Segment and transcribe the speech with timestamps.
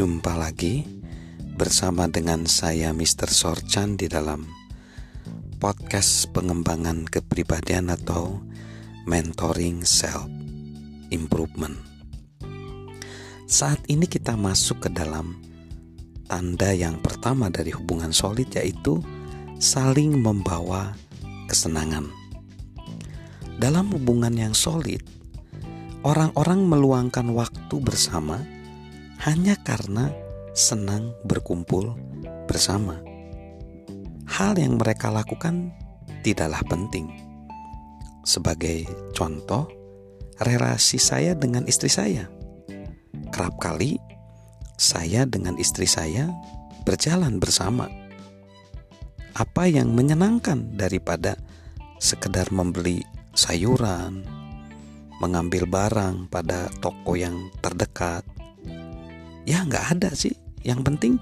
[0.00, 0.80] Jumpa lagi
[1.60, 3.28] bersama dengan saya Mr.
[3.28, 4.48] Sorchan di dalam
[5.60, 8.40] podcast pengembangan kepribadian atau
[9.04, 10.24] mentoring self
[11.12, 11.76] improvement.
[13.44, 15.36] Saat ini kita masuk ke dalam
[16.32, 19.04] tanda yang pertama dari hubungan solid yaitu
[19.60, 20.96] saling membawa
[21.44, 22.08] kesenangan.
[23.60, 25.04] Dalam hubungan yang solid,
[26.00, 28.40] orang-orang meluangkan waktu bersama
[29.20, 30.08] hanya karena
[30.56, 31.92] senang berkumpul
[32.48, 32.96] bersama.
[34.24, 35.76] Hal yang mereka lakukan
[36.24, 37.12] tidaklah penting.
[38.24, 39.68] Sebagai contoh,
[40.40, 42.32] relasi saya dengan istri saya.
[43.28, 44.00] Kerap kali
[44.80, 46.32] saya dengan istri saya
[46.88, 47.92] berjalan bersama.
[49.36, 51.36] Apa yang menyenangkan daripada
[52.00, 53.04] sekedar membeli
[53.36, 54.24] sayuran,
[55.20, 58.24] mengambil barang pada toko yang terdekat,
[59.48, 60.36] Ya nggak ada sih.
[60.60, 61.14] Yang penting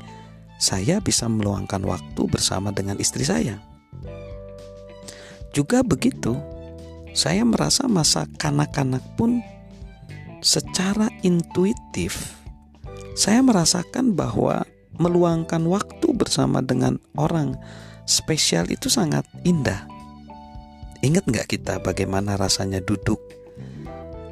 [0.59, 3.63] saya bisa meluangkan waktu bersama dengan istri saya.
[5.55, 6.35] Juga begitu,
[7.15, 9.41] saya merasa masa kanak-kanak pun
[10.43, 12.39] secara intuitif
[13.19, 14.63] saya merasakan bahwa
[14.95, 17.59] meluangkan waktu bersama dengan orang
[18.07, 19.91] spesial itu sangat indah.
[21.03, 23.19] Ingat nggak kita bagaimana rasanya duduk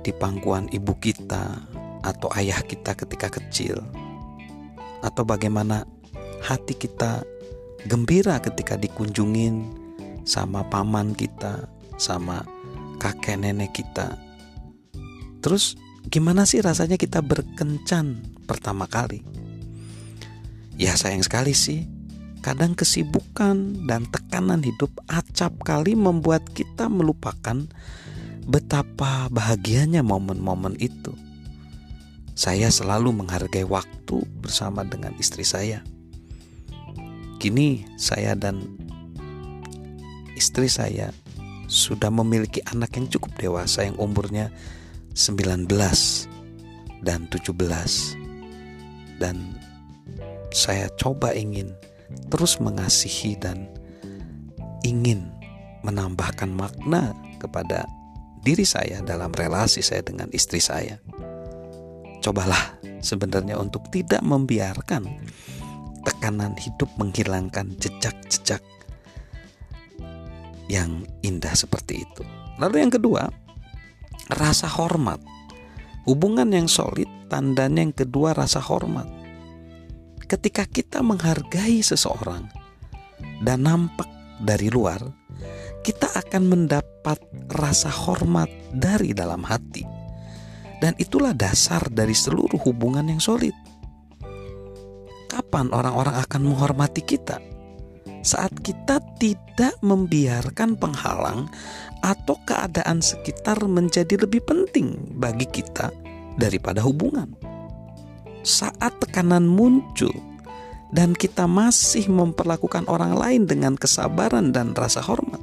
[0.06, 1.66] di pangkuan ibu kita
[2.06, 3.82] atau ayah kita ketika kecil
[5.02, 5.82] atau bagaimana
[6.46, 7.26] hati kita
[7.90, 9.66] gembira ketika dikunjungin
[10.26, 12.42] sama paman kita, sama
[12.98, 14.18] kakek nenek kita.
[15.42, 15.78] Terus
[16.10, 19.22] gimana sih rasanya kita berkencan pertama kali?
[20.76, 21.86] Ya sayang sekali sih,
[22.42, 27.64] kadang kesibukan dan tekanan hidup acap kali membuat kita melupakan
[28.44, 31.14] betapa bahagianya momen-momen itu.
[32.36, 35.80] Saya selalu menghargai waktu bersama dengan istri saya.
[37.41, 38.60] Kini saya dan
[40.36, 41.16] istri saya
[41.64, 44.52] sudah memiliki anak yang cukup dewasa yang umurnya
[45.16, 45.64] 19
[47.00, 47.56] dan 17.
[49.16, 49.56] Dan
[50.52, 51.72] saya coba ingin
[52.28, 53.64] terus mengasihi dan
[54.84, 55.25] ingin
[55.88, 57.88] menambahkan makna kepada
[58.44, 61.00] diri saya dalam relasi saya dengan istri saya
[62.26, 65.06] cobalah sebenarnya untuk tidak membiarkan
[66.03, 68.59] tekanan hidup menghilangkan jejak-jejak
[70.66, 72.26] yang indah seperti itu.
[72.59, 73.31] Lalu yang kedua,
[74.34, 75.22] rasa hormat.
[76.03, 79.06] Hubungan yang solid tandanya yang kedua rasa hormat.
[80.26, 82.50] Ketika kita menghargai seseorang
[83.47, 84.10] dan nampak
[84.43, 84.98] dari luar,
[85.87, 87.22] kita akan mendapat
[87.54, 89.95] rasa hormat dari dalam hati.
[90.76, 93.56] Dan itulah dasar dari seluruh hubungan yang solid.
[95.26, 97.41] Kapan orang-orang akan menghormati kita?
[98.26, 101.47] Saat kita tidak membiarkan penghalang
[102.03, 105.94] atau keadaan sekitar menjadi lebih penting bagi kita
[106.37, 107.32] daripada hubungan.
[108.43, 110.12] Saat tekanan muncul
[110.94, 115.43] dan kita masih memperlakukan orang lain dengan kesabaran dan rasa hormat.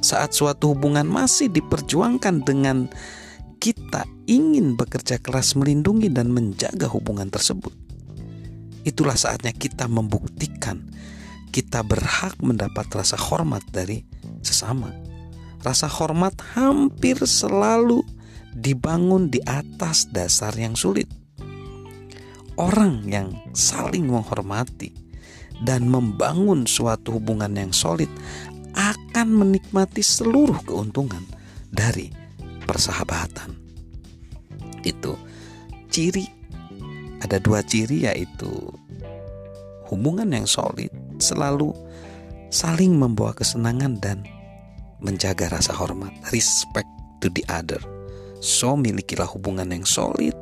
[0.00, 2.88] Saat suatu hubungan masih diperjuangkan dengan
[3.60, 7.70] kita ingin bekerja keras melindungi dan menjaga hubungan tersebut,
[8.88, 10.88] itulah saatnya kita membuktikan
[11.50, 14.06] kita berhak mendapat rasa hormat dari
[14.40, 14.94] sesama.
[15.60, 18.00] Rasa hormat hampir selalu
[18.54, 21.10] dibangun di atas dasar yang sulit.
[22.56, 24.94] Orang yang saling menghormati
[25.60, 28.08] dan membangun suatu hubungan yang solid
[28.72, 31.26] akan menikmati seluruh keuntungan
[31.68, 32.19] dari
[32.70, 33.50] persahabatan.
[34.86, 35.18] Itu
[35.90, 36.30] ciri
[37.20, 38.48] ada dua ciri yaitu
[39.90, 40.88] hubungan yang solid
[41.18, 41.74] selalu
[42.54, 44.22] saling membawa kesenangan dan
[45.02, 46.88] menjaga rasa hormat, respect
[47.18, 47.82] to the other.
[48.38, 50.38] So milikilah hubungan yang solid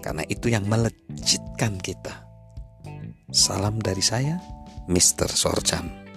[0.00, 2.24] karena itu yang melejitkan kita.
[3.28, 4.40] Salam dari saya,
[4.88, 5.28] Mr.
[5.28, 6.07] Sorchan.